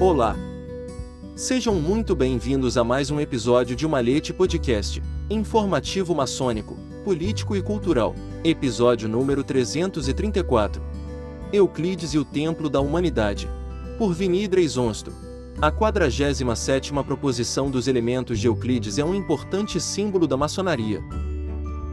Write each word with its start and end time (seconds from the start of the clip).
Olá! 0.00 0.34
Sejam 1.36 1.76
muito 1.76 2.16
bem-vindos 2.16 2.76
a 2.76 2.82
mais 2.82 3.12
um 3.12 3.20
episódio 3.20 3.76
de 3.76 3.86
Malhete 3.86 4.32
Podcast, 4.32 5.00
informativo 5.30 6.12
maçônico, 6.16 6.76
político 7.04 7.54
e 7.54 7.62
cultural, 7.62 8.12
episódio 8.42 9.08
número 9.08 9.44
334. 9.44 10.82
Euclides 11.52 12.12
e 12.12 12.18
o 12.18 12.24
Templo 12.24 12.68
da 12.68 12.80
Humanidade, 12.80 13.48
por 13.96 14.12
Vinídres 14.12 14.76
Onsto. 14.76 15.12
A 15.62 15.70
47ª 15.70 17.04
proposição 17.04 17.70
dos 17.70 17.86
elementos 17.86 18.40
de 18.40 18.48
Euclides 18.48 18.98
é 18.98 19.04
um 19.04 19.14
importante 19.14 19.80
símbolo 19.80 20.26
da 20.26 20.36
maçonaria. 20.36 21.04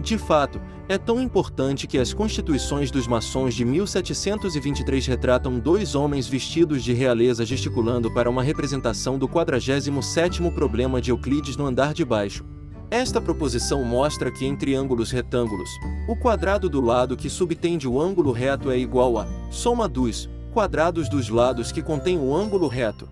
De 0.01 0.17
fato, 0.17 0.59
é 0.89 0.97
tão 0.97 1.21
importante 1.21 1.85
que 1.85 1.99
as 1.99 2.11
constituições 2.11 2.89
dos 2.89 3.05
maçons 3.05 3.53
de 3.53 3.63
1723 3.63 5.05
retratam 5.05 5.59
dois 5.59 5.93
homens 5.93 6.27
vestidos 6.27 6.83
de 6.83 6.91
realeza 6.91 7.45
gesticulando 7.45 8.11
para 8.11 8.29
uma 8.29 8.41
representação 8.41 9.19
do 9.19 9.27
47º 9.27 10.51
problema 10.51 10.99
de 10.99 11.11
Euclides 11.11 11.55
no 11.55 11.67
andar 11.67 11.93
de 11.93 12.03
baixo. 12.03 12.43
Esta 12.89 13.21
proposição 13.21 13.85
mostra 13.85 14.31
que 14.31 14.43
em 14.43 14.55
triângulos 14.55 15.11
retângulos, 15.11 15.69
o 16.09 16.15
quadrado 16.15 16.67
do 16.67 16.81
lado 16.81 17.15
que 17.15 17.29
subtende 17.29 17.87
o 17.87 18.01
ângulo 18.01 18.31
reto 18.31 18.71
é 18.71 18.77
igual 18.77 19.19
a 19.19 19.27
soma 19.51 19.87
dos 19.87 20.27
quadrados 20.51 21.07
dos 21.07 21.29
lados 21.29 21.71
que 21.71 21.83
contém 21.83 22.17
o 22.17 22.35
ângulo 22.35 22.67
reto. 22.67 23.07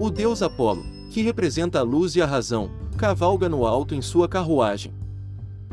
O 0.00 0.10
deus 0.10 0.42
Apolo, 0.42 0.84
que 1.10 1.22
representa 1.22 1.78
a 1.78 1.82
luz 1.82 2.16
e 2.16 2.20
a 2.20 2.26
razão, 2.26 2.70
cavalga 2.98 3.48
no 3.48 3.64
alto 3.64 3.94
em 3.94 4.02
sua 4.02 4.28
carruagem. 4.28 4.92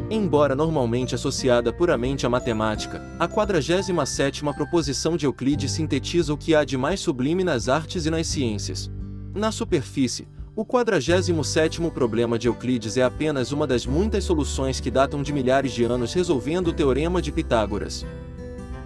Embora 0.10 0.56
normalmente 0.56 1.16
associada 1.16 1.72
puramente 1.74 2.26
à 2.26 2.30
matemática, 2.30 3.02
a 3.20 3.28
47ª 3.28 4.54
proposição 4.56 5.18
de 5.18 5.26
Euclides 5.26 5.72
sintetiza 5.72 6.34
o 6.34 6.38
que 6.38 6.54
há 6.56 6.64
de 6.64 6.78
mais 6.78 7.00
sublime 7.00 7.44
nas 7.44 7.70
artes 7.70 8.06
e 8.06 8.10
nas 8.10 8.28
ciências. 8.28 8.90
Na 9.34 9.52
superfície, 9.52 10.28
o 10.56 10.66
47º 10.66 11.92
problema 11.92 12.38
de 12.38 12.48
Euclides 12.48 12.98
é 12.98 13.04
apenas 13.04 13.52
uma 13.52 13.66
das 13.66 13.86
muitas 13.86 14.24
soluções 14.24 14.80
que 14.80 14.92
datam 14.92 15.22
de 15.22 15.32
milhares 15.32 15.72
de 15.72 15.84
anos 15.84 16.14
resolvendo 16.14 16.68
o 16.68 16.74
teorema 16.74 17.22
de 17.22 17.32
Pitágoras. 17.32 18.06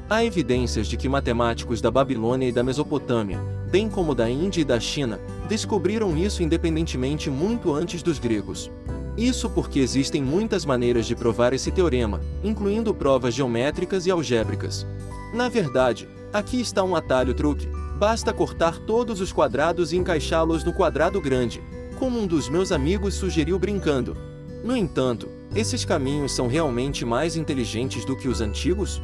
Há 0.09 0.23
evidências 0.23 0.87
de 0.87 0.97
que 0.97 1.09
matemáticos 1.09 1.81
da 1.81 1.89
Babilônia 1.89 2.47
e 2.47 2.51
da 2.51 2.61
Mesopotâmia, 2.61 3.39
bem 3.71 3.89
como 3.89 4.13
da 4.13 4.29
Índia 4.29 4.61
e 4.61 4.65
da 4.65 4.79
China, 4.79 5.19
descobriram 5.49 6.15
isso 6.15 6.43
independentemente 6.43 7.29
muito 7.29 7.73
antes 7.73 8.03
dos 8.03 8.19
gregos. 8.19 8.69
Isso 9.17 9.49
porque 9.49 9.79
existem 9.79 10.23
muitas 10.23 10.65
maneiras 10.65 11.05
de 11.05 11.15
provar 11.15 11.53
esse 11.53 11.71
teorema, 11.71 12.19
incluindo 12.43 12.93
provas 12.93 13.33
geométricas 13.33 14.07
e 14.07 14.11
algébricas. 14.11 14.87
Na 15.33 15.47
verdade, 15.49 16.07
aqui 16.31 16.59
está 16.59 16.83
um 16.83 16.95
atalho 16.95 17.33
truque. 17.33 17.67
Basta 17.99 18.33
cortar 18.33 18.79
todos 18.79 19.21
os 19.21 19.31
quadrados 19.31 19.93
e 19.93 19.97
encaixá-los 19.97 20.63
no 20.63 20.73
quadrado 20.73 21.21
grande, 21.21 21.61
como 21.99 22.19
um 22.19 22.25
dos 22.25 22.49
meus 22.49 22.71
amigos 22.71 23.13
sugeriu 23.13 23.59
brincando. 23.59 24.17
No 24.63 24.75
entanto, 24.75 25.29
esses 25.55 25.85
caminhos 25.85 26.31
são 26.31 26.47
realmente 26.47 27.05
mais 27.05 27.35
inteligentes 27.35 28.03
do 28.05 28.17
que 28.17 28.27
os 28.27 28.41
antigos? 28.41 28.99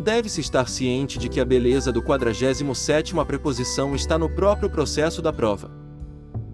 Deve-se 0.00 0.40
estar 0.40 0.68
ciente 0.68 1.16
de 1.16 1.28
que 1.28 1.38
a 1.38 1.44
beleza 1.44 1.92
do 1.92 2.02
47ª 2.02 3.24
preposição 3.24 3.94
está 3.94 4.18
no 4.18 4.28
próprio 4.28 4.68
processo 4.68 5.22
da 5.22 5.32
prova. 5.32 5.81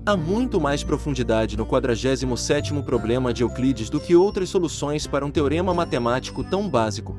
Há 0.07 0.17
muito 0.17 0.61
mais 0.61 0.83
profundidade 0.83 1.57
no 1.57 1.67
47º 1.67 2.83
problema 2.83 3.33
de 3.33 3.43
Euclides 3.43 3.91
do 3.91 4.01
que 4.01 4.17
outras 4.17 4.49
soluções 4.49 5.07
para 5.07 5.25
um 5.25 5.31
teorema 5.31 5.75
matemático 5.75 6.43
tão 6.43 6.69
básico. 6.69 7.17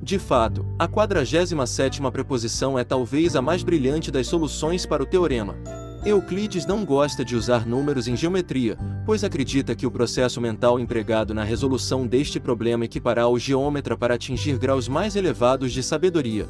De 0.00 0.18
fato, 0.18 0.64
a 0.78 0.86
47ª 0.86 2.10
preposição 2.12 2.78
é 2.78 2.84
talvez 2.84 3.34
a 3.34 3.42
mais 3.42 3.64
brilhante 3.64 4.10
das 4.10 4.28
soluções 4.28 4.86
para 4.86 5.02
o 5.02 5.06
teorema. 5.06 5.56
Euclides 6.04 6.64
não 6.64 6.84
gosta 6.84 7.24
de 7.24 7.34
usar 7.34 7.66
números 7.66 8.06
em 8.06 8.14
geometria, 8.14 8.78
pois 9.04 9.24
acredita 9.24 9.74
que 9.74 9.86
o 9.86 9.90
processo 9.90 10.40
mental 10.40 10.78
empregado 10.78 11.34
na 11.34 11.42
resolução 11.42 12.06
deste 12.06 12.38
problema 12.38 12.84
equipará 12.84 13.26
o 13.26 13.36
geômetra 13.36 13.96
para 13.96 14.14
atingir 14.14 14.56
graus 14.58 14.86
mais 14.86 15.16
elevados 15.16 15.72
de 15.72 15.82
sabedoria. 15.82 16.46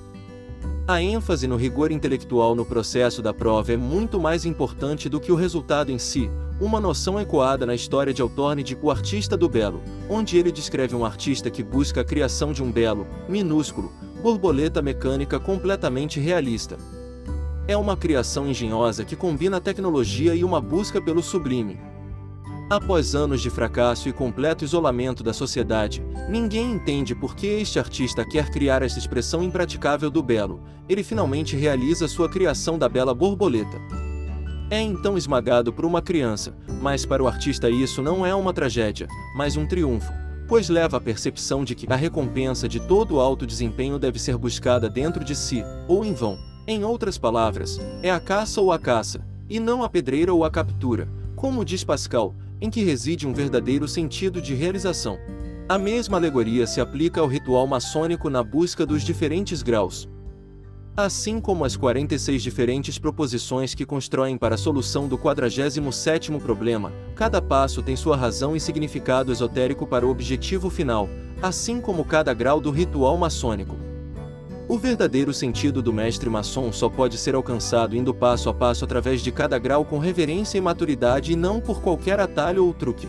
A 0.89 1.03
ênfase 1.03 1.49
no 1.49 1.57
rigor 1.57 1.91
intelectual 1.91 2.55
no 2.55 2.65
processo 2.65 3.21
da 3.21 3.35
prova 3.35 3.73
é 3.73 3.77
muito 3.77 4.21
mais 4.21 4.45
importante 4.45 5.09
do 5.09 5.19
que 5.19 5.33
o 5.33 5.35
resultado 5.35 5.91
em 5.91 5.99
si, 5.99 6.31
uma 6.61 6.79
noção 6.79 7.19
ecoada 7.19 7.67
na 7.67 7.75
história 7.75 8.15
de 8.15 8.23
Autorne 8.23 8.65
O 8.81 8.89
Artista 8.89 9.37
do 9.37 9.49
Belo, 9.49 9.83
onde 10.09 10.39
ele 10.39 10.53
descreve 10.53 10.95
um 10.95 11.05
artista 11.05 11.51
que 11.51 11.61
busca 11.61 12.03
a 12.03 12.05
criação 12.05 12.53
de 12.53 12.63
um 12.63 12.71
belo, 12.71 13.05
minúsculo, 13.29 13.91
borboleta 14.23 14.81
mecânica 14.81 15.41
completamente 15.41 16.21
realista. 16.21 16.77
É 17.67 17.77
uma 17.77 17.97
criação 17.97 18.47
engenhosa 18.47 19.05
que 19.05 19.17
combina 19.17 19.61
tecnologia 19.61 20.37
e 20.37 20.45
uma 20.45 20.61
busca 20.61 21.03
pelo 21.03 21.21
sublime. 21.21 21.81
Após 22.69 23.15
anos 23.15 23.41
de 23.41 23.49
fracasso 23.49 24.09
e 24.09 24.13
completo 24.13 24.65
isolamento 24.65 25.23
da 25.23 25.33
sociedade, 25.33 26.05
ninguém 26.29 26.73
entende 26.73 27.15
por 27.15 27.37
que 27.37 27.47
este 27.47 27.79
artista 27.79 28.25
quer 28.25 28.51
criar 28.51 28.83
essa 28.83 28.99
expressão 28.99 29.41
impraticável 29.41 30.11
do 30.11 30.21
belo. 30.21 30.61
Ele 30.89 31.05
finalmente 31.05 31.55
realiza 31.55 32.09
sua 32.09 32.29
criação 32.29 32.77
da 32.77 32.89
bela 32.89 33.15
borboleta. 33.15 33.81
É 34.69 34.81
então 34.81 35.17
esmagado 35.17 35.73
por 35.73 35.85
uma 35.85 36.03
criança, 36.03 36.57
mas 36.83 37.07
para 37.07 37.23
o 37.23 37.29
artista 37.29 37.71
isso 37.71 38.03
não 38.03 38.27
é 38.27 38.35
uma 38.35 38.53
tragédia, 38.53 39.07
mas 39.37 39.57
um 39.57 39.65
triunfo, 39.65 40.13
pois 40.49 40.69
leva 40.69 40.97
à 40.97 41.01
percepção 41.01 41.63
de 41.63 41.77
que 41.77 41.87
a 41.89 41.95
recompensa 41.95 42.69
de 42.69 42.81
todo 42.81 43.21
alto 43.21 43.47
desempenho 43.47 43.97
deve 43.97 44.19
ser 44.19 44.37
buscada 44.37 44.91
dentro 44.91 45.25
de 45.25 45.37
si, 45.37 45.63
ou 45.87 46.05
em 46.05 46.13
vão. 46.13 46.37
Em 46.67 46.83
outras 46.83 47.17
palavras, 47.17 47.79
é 48.03 48.11
a 48.11 48.19
caça 48.19 48.61
ou 48.61 48.73
a 48.73 48.79
caça, 48.79 49.25
e 49.49 49.61
não 49.61 49.85
a 49.85 49.89
pedreira 49.89 50.35
ou 50.35 50.45
a 50.45 50.51
captura, 50.51 51.09
como 51.37 51.65
diz 51.65 51.85
Pascal, 51.85 52.35
em 52.61 52.71
que 52.71 52.83
reside 52.83 53.27
um 53.27 53.33
verdadeiro 53.33 53.87
sentido 53.87 54.41
de 54.41 54.55
realização. 54.55 55.19
A 55.69 55.79
mesma 55.79 56.17
alegoria 56.17 56.67
se 56.67 56.81
aplica 56.81 57.21
ao 57.21 57.27
ritual 57.27 57.67
maçônico 57.67 58.31
na 58.31 58.43
busca 58.43 58.87
dos 58.87 59.03
diferentes 59.03 59.63
graus. 59.63 60.09
Assim 60.97 61.41
como 61.41 61.65
as 61.65 61.77
46 61.77 62.43
diferentes 62.43 62.99
proposições 62.99 63.75
que 63.75 63.85
constroem 63.85 64.39
para 64.39 64.55
a 64.55 64.59
solução 64.59 65.07
do 65.07 65.19
47º 65.19 66.41
problema, 66.41 66.91
cada 67.15 67.43
passo 67.43 67.83
tem 67.83 67.95
sua 67.95 68.17
razão 68.17 68.57
e 68.57 68.61
significado 68.61 69.31
esotérico 69.31 69.87
para 69.87 70.07
o 70.07 70.11
objetivo 70.11 70.71
final, 70.71 71.07
assim 71.43 71.83
como 71.83 72.05
cada 72.05 72.33
grau 72.33 72.61
do 72.61 72.71
ritual 72.71 73.19
maçônico. 73.19 73.86
O 74.69 74.79
verdadeiro 74.79 75.33
sentido 75.33 75.81
do 75.81 75.93
mestre 75.93 76.29
maçom 76.29 76.73
só 76.73 76.89
pode 76.89 77.17
ser 77.19 77.37
alcançado 77.37 77.97
indo 77.97 78.13
passo 78.13 78.49
a 78.49 78.55
passo 78.55 78.85
através 78.85 79.21
de 79.21 79.31
cada 79.31 79.57
grau 79.61 79.85
com 79.85 80.01
reverência 80.01 80.59
e 80.59 80.61
maturidade 80.61 81.33
e 81.33 81.37
não 81.37 81.61
por 81.61 81.81
qualquer 81.81 82.19
atalho 82.19 82.67
ou 82.67 82.75
truque. 82.75 83.07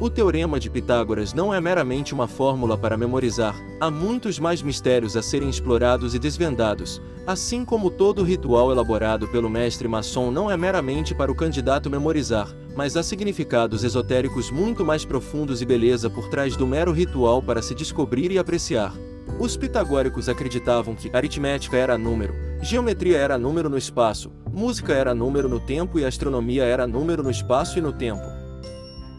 O 0.00 0.10
teorema 0.10 0.58
de 0.58 0.68
Pitágoras 0.68 1.32
não 1.32 1.54
é 1.54 1.60
meramente 1.60 2.12
uma 2.12 2.26
fórmula 2.26 2.76
para 2.76 2.96
memorizar, 2.96 3.54
há 3.80 3.90
muitos 3.92 4.40
mais 4.40 4.60
mistérios 4.60 5.16
a 5.16 5.22
serem 5.22 5.48
explorados 5.48 6.16
e 6.16 6.18
desvendados, 6.18 7.00
assim 7.24 7.64
como 7.64 7.88
todo 7.88 8.24
ritual 8.24 8.72
elaborado 8.72 9.28
pelo 9.28 9.48
mestre 9.48 9.86
maçom 9.86 10.32
não 10.32 10.50
é 10.50 10.56
meramente 10.56 11.14
para 11.14 11.30
o 11.30 11.34
candidato 11.34 11.88
memorizar, 11.88 12.52
mas 12.74 12.96
há 12.96 13.04
significados 13.04 13.84
esotéricos 13.84 14.50
muito 14.50 14.84
mais 14.84 15.04
profundos 15.04 15.62
e 15.62 15.64
beleza 15.64 16.10
por 16.10 16.28
trás 16.28 16.56
do 16.56 16.66
mero 16.66 16.90
ritual 16.90 17.40
para 17.40 17.62
se 17.62 17.72
descobrir 17.72 18.32
e 18.32 18.38
apreciar. 18.38 18.92
Os 19.38 19.54
pitagóricos 19.54 20.30
acreditavam 20.30 20.94
que 20.94 21.10
aritmética 21.12 21.76
era 21.76 21.98
número, 21.98 22.34
geometria 22.62 23.18
era 23.18 23.36
número 23.36 23.68
no 23.68 23.76
espaço, 23.76 24.32
música 24.50 24.94
era 24.94 25.14
número 25.14 25.46
no 25.46 25.60
tempo 25.60 25.98
e 25.98 26.06
astronomia 26.06 26.64
era 26.64 26.86
número 26.86 27.22
no 27.22 27.30
espaço 27.30 27.78
e 27.78 27.82
no 27.82 27.92
tempo. 27.92 28.24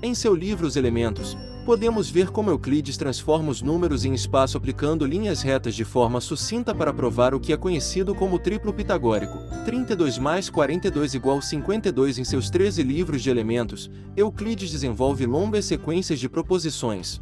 Em 0.01 0.15
seu 0.15 0.33
livro 0.33 0.65
Os 0.65 0.75
Elementos, 0.75 1.37
podemos 1.67 2.09
ver 2.09 2.31
como 2.31 2.49
Euclides 2.49 2.97
transforma 2.97 3.51
os 3.51 3.61
números 3.61 4.05
em 4.05 4.13
espaço 4.15 4.57
aplicando 4.57 5.05
linhas 5.05 5.43
retas 5.43 5.75
de 5.75 5.85
forma 5.85 6.19
sucinta 6.19 6.73
para 6.73 6.91
provar 6.91 7.35
o 7.35 7.39
que 7.39 7.53
é 7.53 7.57
conhecido 7.57 8.15
como 8.15 8.39
triplo 8.39 8.73
pitagórico. 8.73 9.37
32 9.65 10.17
mais 10.17 10.49
42 10.49 11.13
igual 11.13 11.43
52 11.43 12.17
em 12.17 12.23
seus 12.23 12.49
13 12.49 12.81
livros 12.81 13.21
de 13.21 13.29
elementos, 13.29 13.87
Euclides 14.15 14.71
desenvolve 14.71 15.27
longas 15.27 15.65
sequências 15.65 16.19
de 16.19 16.27
proposições, 16.27 17.21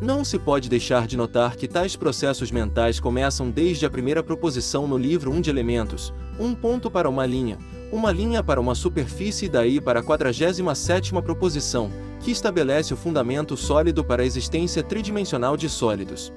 não 0.00 0.24
se 0.24 0.38
pode 0.38 0.68
deixar 0.68 1.06
de 1.06 1.16
notar 1.16 1.56
que 1.56 1.66
tais 1.66 1.96
processos 1.96 2.50
mentais 2.52 3.00
começam 3.00 3.50
desde 3.50 3.84
a 3.84 3.90
primeira 3.90 4.22
proposição 4.22 4.86
no 4.86 4.96
livro 4.96 5.32
1 5.32 5.40
de 5.40 5.50
elementos, 5.50 6.14
um 6.38 6.54
ponto 6.54 6.88
para 6.88 7.08
uma 7.08 7.26
linha, 7.26 7.58
uma 7.90 8.12
linha 8.12 8.42
para 8.42 8.60
uma 8.60 8.76
superfície 8.76 9.46
e 9.46 9.48
daí 9.48 9.80
para 9.80 9.98
a 9.98 10.02
47ª 10.02 11.20
proposição, 11.20 11.90
que 12.20 12.30
estabelece 12.30 12.94
o 12.94 12.96
fundamento 12.96 13.56
sólido 13.56 14.04
para 14.04 14.22
a 14.22 14.26
existência 14.26 14.84
tridimensional 14.84 15.56
de 15.56 15.68
sólidos. 15.68 16.32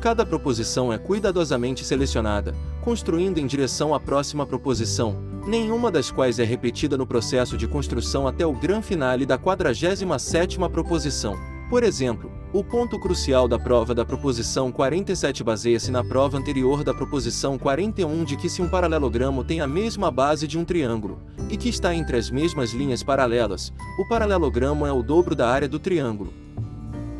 Cada 0.00 0.24
proposição 0.24 0.92
é 0.92 0.98
cuidadosamente 0.98 1.84
selecionada, 1.84 2.54
construindo 2.80 3.38
em 3.38 3.46
direção 3.46 3.92
à 3.92 3.98
próxima 3.98 4.46
proposição, 4.46 5.16
nenhuma 5.44 5.90
das 5.90 6.12
quais 6.12 6.38
é 6.38 6.44
repetida 6.44 6.96
no 6.96 7.06
processo 7.06 7.56
de 7.56 7.66
construção 7.66 8.28
até 8.28 8.46
o 8.46 8.52
grande 8.52 8.86
finale 8.86 9.26
da 9.26 9.36
47ª 9.36 10.70
proposição. 10.70 11.57
Por 11.68 11.82
exemplo, 11.82 12.32
o 12.50 12.64
ponto 12.64 12.98
crucial 12.98 13.46
da 13.46 13.58
prova 13.58 13.94
da 13.94 14.02
proposição 14.02 14.72
47 14.72 15.44
baseia-se 15.44 15.90
na 15.90 16.02
prova 16.02 16.38
anterior 16.38 16.82
da 16.82 16.94
proposição 16.94 17.58
41 17.58 18.24
de 18.24 18.38
que 18.38 18.48
se 18.48 18.62
um 18.62 18.68
paralelogramo 18.70 19.44
tem 19.44 19.60
a 19.60 19.66
mesma 19.66 20.10
base 20.10 20.48
de 20.48 20.56
um 20.56 20.64
triângulo, 20.64 21.20
e 21.50 21.58
que 21.58 21.68
está 21.68 21.94
entre 21.94 22.16
as 22.16 22.30
mesmas 22.30 22.72
linhas 22.72 23.02
paralelas, 23.02 23.70
o 23.98 24.08
paralelogramo 24.08 24.86
é 24.86 24.92
o 24.92 25.02
dobro 25.02 25.34
da 25.34 25.50
área 25.50 25.68
do 25.68 25.78
triângulo. 25.78 26.32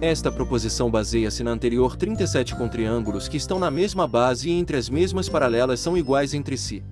Esta 0.01 0.33
proposição 0.33 0.91
baseia-se 0.91 1.45
na 1.45 1.51
anterior 1.51 1.95
37 1.95 2.55
com 2.55 2.69
triângulos 2.69 3.29
que 3.29 3.37
estão 3.37 3.59
na 3.59 3.71
mesma 3.71 4.09
base 4.09 4.49
e 4.49 4.53
entre 4.53 4.79
as 4.79 4.89
mesmas 4.89 5.29
paralelas 5.29 5.79
são 5.79 5.95
iguais 5.95 6.33
entre 6.33 6.57
si. 6.57 6.83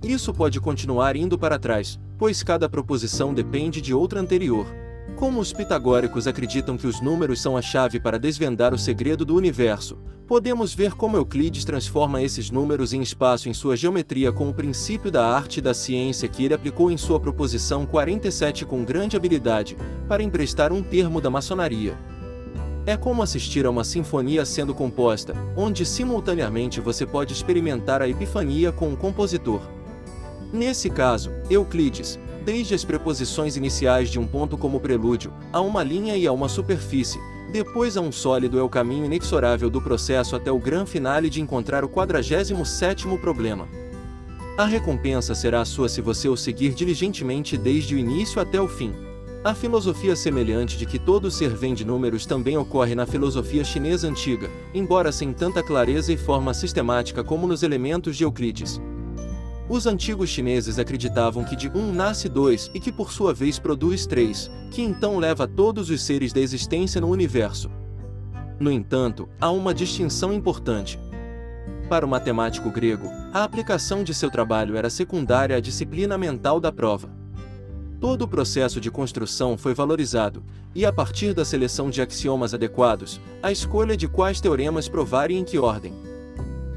Isso 0.00 0.32
pode 0.32 0.60
continuar 0.60 1.16
indo 1.16 1.36
para 1.36 1.58
trás, 1.58 1.98
pois 2.16 2.44
cada 2.44 2.68
proposição 2.68 3.34
depende 3.34 3.80
de 3.80 3.92
outra 3.92 4.20
anterior. 4.20 4.87
Como 5.16 5.40
os 5.40 5.52
pitagóricos 5.52 6.26
acreditam 6.26 6.76
que 6.76 6.86
os 6.86 7.00
números 7.00 7.40
são 7.40 7.56
a 7.56 7.62
chave 7.62 7.98
para 7.98 8.18
desvendar 8.18 8.72
o 8.72 8.78
segredo 8.78 9.24
do 9.24 9.34
universo, 9.34 9.98
podemos 10.26 10.74
ver 10.74 10.94
como 10.94 11.16
Euclides 11.16 11.64
transforma 11.64 12.22
esses 12.22 12.50
números 12.50 12.92
em 12.92 13.00
espaço 13.00 13.48
em 13.48 13.54
sua 13.54 13.76
geometria 13.76 14.30
com 14.30 14.48
o 14.48 14.54
princípio 14.54 15.10
da 15.10 15.26
arte 15.26 15.56
e 15.56 15.62
da 15.62 15.74
ciência 15.74 16.28
que 16.28 16.44
ele 16.44 16.54
aplicou 16.54 16.90
em 16.90 16.96
sua 16.96 17.18
proposição 17.18 17.84
47 17.84 18.64
com 18.64 18.84
grande 18.84 19.16
habilidade, 19.16 19.76
para 20.06 20.22
emprestar 20.22 20.72
um 20.72 20.82
termo 20.82 21.20
da 21.20 21.30
maçonaria. 21.30 21.96
É 22.86 22.96
como 22.96 23.22
assistir 23.22 23.66
a 23.66 23.70
uma 23.70 23.84
sinfonia 23.84 24.46
sendo 24.46 24.74
composta, 24.74 25.34
onde 25.56 25.84
simultaneamente 25.84 26.80
você 26.80 27.04
pode 27.04 27.32
experimentar 27.32 28.00
a 28.00 28.08
epifania 28.08 28.72
com 28.72 28.92
o 28.92 28.96
compositor. 28.96 29.60
Nesse 30.52 30.88
caso, 30.88 31.30
Euclides, 31.50 32.18
desde 32.48 32.74
as 32.74 32.82
preposições 32.82 33.58
iniciais 33.58 34.08
de 34.08 34.18
um 34.18 34.26
ponto 34.26 34.56
como 34.56 34.80
prelúdio, 34.80 35.30
a 35.52 35.60
uma 35.60 35.82
linha 35.82 36.16
e 36.16 36.26
a 36.26 36.32
uma 36.32 36.48
superfície, 36.48 37.20
depois 37.52 37.94
a 37.94 38.00
um 38.00 38.10
sólido 38.10 38.58
é 38.58 38.62
o 38.62 38.70
caminho 38.70 39.04
inexorável 39.04 39.68
do 39.68 39.82
processo 39.82 40.34
até 40.34 40.50
o 40.50 40.58
grande 40.58 40.90
finale 40.90 41.28
de 41.28 41.42
encontrar 41.42 41.84
o 41.84 41.90
47º 41.90 43.20
problema. 43.20 43.68
A 44.56 44.64
recompensa 44.64 45.34
será 45.34 45.62
sua 45.66 45.90
se 45.90 46.00
você 46.00 46.26
o 46.26 46.38
seguir 46.38 46.72
diligentemente 46.72 47.54
desde 47.58 47.94
o 47.94 47.98
início 47.98 48.40
até 48.40 48.58
o 48.58 48.66
fim. 48.66 48.94
A 49.44 49.54
filosofia 49.54 50.16
semelhante 50.16 50.78
de 50.78 50.86
que 50.86 50.98
todo 50.98 51.30
ser 51.30 51.50
vem 51.50 51.74
de 51.74 51.84
números 51.84 52.24
também 52.24 52.56
ocorre 52.56 52.94
na 52.94 53.04
filosofia 53.04 53.62
chinesa 53.62 54.08
antiga, 54.08 54.48
embora 54.72 55.12
sem 55.12 55.34
tanta 55.34 55.62
clareza 55.62 56.14
e 56.14 56.16
forma 56.16 56.54
sistemática 56.54 57.22
como 57.22 57.46
nos 57.46 57.62
elementos 57.62 58.16
de 58.16 58.24
Euclides. 58.24 58.80
Os 59.70 59.86
antigos 59.86 60.30
chineses 60.30 60.78
acreditavam 60.78 61.44
que 61.44 61.54
de 61.54 61.68
um 61.68 61.92
nasce 61.92 62.26
dois 62.26 62.70
e 62.72 62.80
que 62.80 62.90
por 62.90 63.12
sua 63.12 63.34
vez 63.34 63.58
produz 63.58 64.06
três, 64.06 64.50
que 64.70 64.80
então 64.80 65.18
leva 65.18 65.46
todos 65.46 65.90
os 65.90 66.00
seres 66.00 66.32
da 66.32 66.40
existência 66.40 67.02
no 67.02 67.08
universo. 67.08 67.70
No 68.58 68.72
entanto, 68.72 69.28
há 69.38 69.50
uma 69.50 69.74
distinção 69.74 70.32
importante. 70.32 70.98
Para 71.86 72.06
o 72.06 72.08
matemático 72.08 72.70
grego, 72.70 73.08
a 73.32 73.44
aplicação 73.44 74.02
de 74.02 74.14
seu 74.14 74.30
trabalho 74.30 74.74
era 74.74 74.88
secundária 74.88 75.56
à 75.56 75.60
disciplina 75.60 76.16
mental 76.16 76.58
da 76.58 76.72
prova. 76.72 77.10
Todo 78.00 78.22
o 78.22 78.28
processo 78.28 78.80
de 78.80 78.90
construção 78.90 79.58
foi 79.58 79.74
valorizado, 79.74 80.42
e 80.74 80.86
a 80.86 80.92
partir 80.92 81.34
da 81.34 81.44
seleção 81.44 81.90
de 81.90 82.00
axiomas 82.00 82.54
adequados, 82.54 83.20
a 83.42 83.52
escolha 83.52 83.96
de 83.96 84.08
quais 84.08 84.40
teoremas 84.40 84.88
provar 84.88 85.30
e 85.30 85.36
em 85.36 85.44
que 85.44 85.58
ordem. 85.58 86.07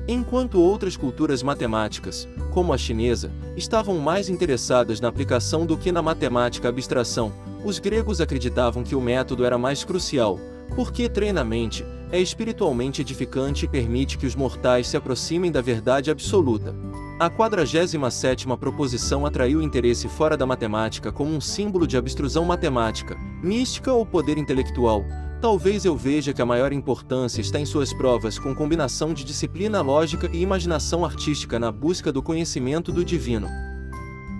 Enquanto 0.07 0.59
outras 0.59 0.97
culturas 0.97 1.43
matemáticas, 1.43 2.27
como 2.51 2.73
a 2.73 2.77
chinesa, 2.77 3.31
estavam 3.55 3.99
mais 3.99 4.29
interessadas 4.29 4.99
na 4.99 5.07
aplicação 5.07 5.65
do 5.65 5.77
que 5.77 5.91
na 5.91 6.01
matemática 6.01 6.69
abstração, 6.69 7.31
os 7.63 7.77
gregos 7.77 8.19
acreditavam 8.19 8.83
que 8.83 8.95
o 8.95 9.01
método 9.01 9.45
era 9.45 9.57
mais 9.57 9.83
crucial, 9.83 10.39
porque 10.75 11.07
treinamente 11.07 11.85
é 12.11 12.19
espiritualmente 12.19 13.01
edificante 13.01 13.65
e 13.65 13.67
permite 13.67 14.17
que 14.17 14.25
os 14.25 14.35
mortais 14.35 14.87
se 14.87 14.97
aproximem 14.97 15.51
da 15.51 15.61
verdade 15.61 16.09
absoluta. 16.09 16.75
A 17.19 17.29
47ª 17.29 18.57
proposição 18.57 19.25
atraiu 19.25 19.61
interesse 19.61 20.07
fora 20.07 20.35
da 20.35 20.45
matemática 20.45 21.11
como 21.11 21.31
um 21.31 21.39
símbolo 21.39 21.85
de 21.85 21.95
abstrusão 21.95 22.43
matemática, 22.43 23.15
mística 23.43 23.93
ou 23.93 24.05
poder 24.05 24.37
intelectual, 24.39 25.05
Talvez 25.41 25.85
eu 25.85 25.97
veja 25.97 26.33
que 26.33 26.41
a 26.41 26.45
maior 26.45 26.71
importância 26.71 27.41
está 27.41 27.59
em 27.59 27.65
suas 27.65 27.91
provas 27.91 28.37
com 28.37 28.53
combinação 28.53 29.11
de 29.11 29.23
disciplina 29.23 29.81
lógica 29.81 30.29
e 30.31 30.39
imaginação 30.39 31.03
artística 31.03 31.57
na 31.57 31.71
busca 31.71 32.11
do 32.11 32.21
conhecimento 32.21 32.91
do 32.91 33.03
divino. 33.03 33.47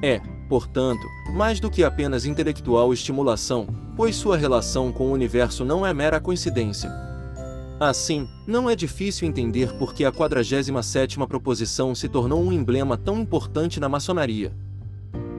É, 0.04 0.22
portanto, 0.48 1.02
mais 1.34 1.60
do 1.60 1.72
que 1.72 1.84
apenas 1.84 2.24
intelectual 2.24 2.94
estimulação, 2.94 3.68
pois 3.98 4.16
sua 4.16 4.38
relação 4.38 4.92
com 4.92 5.08
o 5.08 5.12
universo 5.12 5.66
não 5.66 5.84
é 5.84 5.92
mera 5.92 6.20
coincidência. 6.20 6.92
Assim, 7.80 8.28
não 8.46 8.70
é 8.70 8.76
difícil 8.76 9.28
entender 9.28 9.74
por 9.80 9.96
que 9.96 10.06
a 10.06 10.12
47ª 10.12 11.28
proposição 11.28 11.96
se 11.96 12.08
tornou 12.08 12.44
um 12.44 12.52
emblema 12.52 12.96
tão 12.96 13.18
importante 13.18 13.80
na 13.80 13.90
maçonaria. 13.90 14.56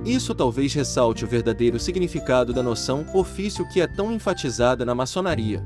Isso 0.04 0.34
talvez 0.34 0.75
ressalte 0.75 1.25
o 1.25 1.28
verdadeiro 1.28 1.78
significado 1.78 2.52
da 2.52 2.62
noção 2.62 3.06
ofício 3.14 3.69
que 3.69 3.81
é 3.81 3.87
tão 3.87 4.10
enfatizada 4.10 4.84
na 4.84 4.94
maçonaria. 4.94 5.64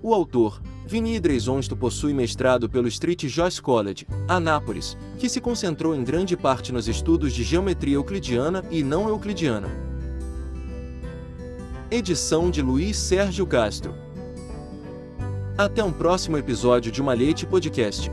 O 0.00 0.14
autor, 0.14 0.62
Vini 0.86 1.18
Dreisonsto 1.18 1.76
possui 1.76 2.14
mestrado 2.14 2.70
pelo 2.70 2.86
Street 2.86 3.24
Joyce 3.26 3.60
College, 3.60 4.06
Anápolis, 4.28 4.96
que 5.18 5.28
se 5.28 5.40
concentrou 5.40 5.96
em 5.96 6.04
grande 6.04 6.36
parte 6.36 6.72
nos 6.72 6.86
estudos 6.86 7.32
de 7.32 7.42
geometria 7.42 7.96
euclidiana 7.96 8.64
e 8.70 8.84
não 8.84 9.08
euclidiana. 9.08 9.68
Edição 11.90 12.48
de 12.48 12.62
Luiz 12.62 12.96
Sérgio 12.96 13.44
Castro. 13.44 13.92
Até 15.58 15.82
um 15.82 15.92
próximo 15.92 16.36
episódio 16.36 16.92
de 16.92 17.02
Malhete 17.02 17.44
Podcast. 17.44 18.08